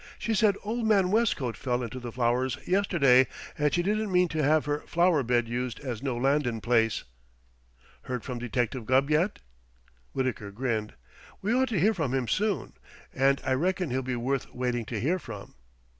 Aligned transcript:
She 0.17 0.33
said 0.33 0.57
old 0.63 0.87
man 0.87 1.11
Westcote 1.11 1.55
fell 1.55 1.83
into 1.83 1.99
the 1.99 2.11
flowers 2.11 2.57
yesterday, 2.65 3.27
and 3.55 3.71
she 3.71 3.83
didn't 3.83 4.11
mean 4.11 4.29
to 4.29 4.41
have 4.41 4.65
her 4.65 4.79
flower 4.87 5.21
bed 5.21 5.47
used 5.47 5.79
as 5.79 6.01
no 6.01 6.17
landin' 6.17 6.59
place. 6.59 7.03
Heard 8.05 8.23
from 8.23 8.39
Detective 8.39 8.87
Gubb 8.87 9.11
yet?" 9.11 9.41
Wittaker 10.15 10.49
grinned. 10.49 10.95
"We 11.43 11.53
ought 11.53 11.69
to 11.69 11.79
hear 11.79 11.93
from 11.93 12.15
him 12.15 12.27
soon. 12.27 12.73
And 13.13 13.41
I 13.45 13.53
reckon 13.53 13.91
he'll 13.91 14.01
be 14.01 14.15
worth 14.15 14.51
waiting 14.55 14.85
to 14.85 14.99
hear 14.99 15.19
from." 15.19 15.53